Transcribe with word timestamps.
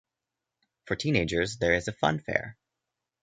For 0.85 0.95
teenagers, 0.95 1.57
there 1.57 1.75
is 1.75 1.87
a 1.87 1.93
funfair. 1.93 2.55